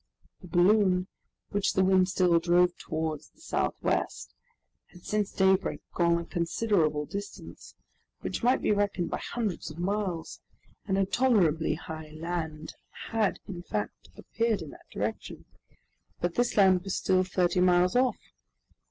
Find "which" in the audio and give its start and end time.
1.51-1.73, 8.21-8.41